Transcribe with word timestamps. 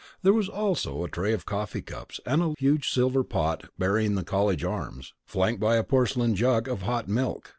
There 0.23 0.33
was 0.33 0.49
also 0.49 1.03
a 1.03 1.07
tray 1.11 1.31
of 1.31 1.45
coffee 1.45 1.83
cups 1.83 2.19
and 2.25 2.41
a 2.41 2.55
huge 2.57 2.89
silver 2.89 3.19
coffee 3.23 3.29
pot 3.29 3.69
bearing 3.77 4.15
the 4.15 4.23
college 4.23 4.63
arms, 4.63 5.13
flanked 5.27 5.61
by 5.61 5.75
a 5.75 5.83
porcelain 5.83 6.33
jug 6.35 6.67
of 6.67 6.81
hot 6.81 7.07
milk. 7.07 7.49